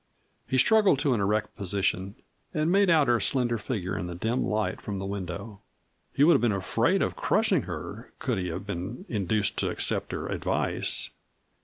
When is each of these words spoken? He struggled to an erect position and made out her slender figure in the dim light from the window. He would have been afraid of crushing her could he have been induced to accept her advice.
He 0.47 0.57
struggled 0.57 0.97
to 0.97 1.13
an 1.13 1.21
erect 1.21 1.55
position 1.55 2.15
and 2.55 2.71
made 2.71 2.89
out 2.89 3.07
her 3.07 3.19
slender 3.19 3.59
figure 3.59 3.95
in 3.95 4.07
the 4.07 4.15
dim 4.15 4.43
light 4.43 4.81
from 4.81 4.97
the 4.97 5.05
window. 5.05 5.61
He 6.11 6.23
would 6.23 6.33
have 6.33 6.41
been 6.41 6.51
afraid 6.51 7.03
of 7.03 7.15
crushing 7.15 7.61
her 7.69 8.11
could 8.17 8.39
he 8.39 8.47
have 8.47 8.65
been 8.65 9.05
induced 9.09 9.57
to 9.57 9.69
accept 9.69 10.11
her 10.11 10.27
advice. 10.29 11.11